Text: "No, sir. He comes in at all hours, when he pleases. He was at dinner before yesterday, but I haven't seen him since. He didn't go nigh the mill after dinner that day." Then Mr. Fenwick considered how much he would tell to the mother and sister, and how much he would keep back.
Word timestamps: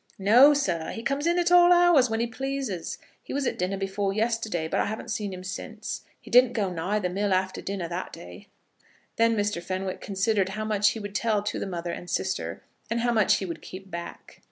"No, 0.17 0.55
sir. 0.55 0.89
He 0.93 1.03
comes 1.03 1.27
in 1.27 1.37
at 1.37 1.51
all 1.51 1.71
hours, 1.71 2.09
when 2.09 2.19
he 2.21 2.25
pleases. 2.25 2.97
He 3.21 3.35
was 3.35 3.45
at 3.45 3.59
dinner 3.59 3.77
before 3.77 4.13
yesterday, 4.13 4.67
but 4.67 4.79
I 4.79 4.85
haven't 4.87 5.11
seen 5.11 5.31
him 5.31 5.43
since. 5.43 6.01
He 6.19 6.31
didn't 6.31 6.53
go 6.53 6.71
nigh 6.73 6.97
the 6.97 7.07
mill 7.07 7.31
after 7.35 7.61
dinner 7.61 7.87
that 7.87 8.11
day." 8.11 8.47
Then 9.17 9.37
Mr. 9.37 9.61
Fenwick 9.61 10.01
considered 10.01 10.49
how 10.49 10.65
much 10.65 10.89
he 10.89 10.99
would 10.99 11.13
tell 11.13 11.43
to 11.43 11.59
the 11.59 11.67
mother 11.67 11.91
and 11.91 12.09
sister, 12.09 12.63
and 12.89 13.01
how 13.01 13.13
much 13.13 13.35
he 13.35 13.45
would 13.45 13.61
keep 13.61 13.91
back. 13.91 14.39